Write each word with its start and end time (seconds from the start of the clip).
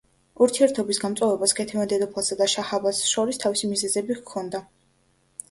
ურთიერთობის 0.43 0.99
გამწვავებას 1.03 1.53
ქეთევან 1.59 1.91
დედოფალსა 1.91 2.39
და 2.41 2.49
შაჰ-აბასს 2.55 3.11
შორის 3.13 3.41
თავისი 3.45 3.71
მიზეზები 3.75 4.19
ჰქონდა. 4.23 4.65